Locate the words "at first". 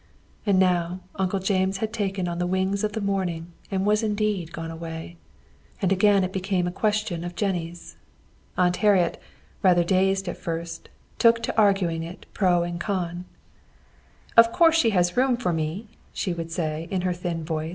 10.27-10.89